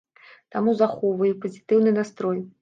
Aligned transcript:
Таму 0.55 0.73
захоўваю 0.79 1.33
пазітыўны 1.45 1.95
настрой. 1.99 2.43